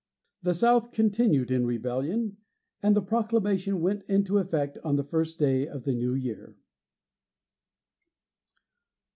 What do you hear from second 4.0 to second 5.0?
into effect on